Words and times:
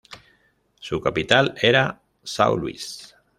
Su 0.79 0.99
capital 0.99 1.53
era 1.61 2.01
São 2.25 2.57
Luís. 2.57 3.15